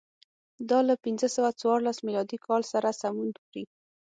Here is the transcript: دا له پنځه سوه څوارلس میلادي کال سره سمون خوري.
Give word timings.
دا 0.69 0.79
له 0.89 0.95
پنځه 1.03 1.27
سوه 1.35 1.49
څوارلس 1.61 1.97
میلادي 2.05 2.37
کال 2.45 2.61
سره 2.73 2.97
سمون 3.01 3.29
خوري. 3.41 3.63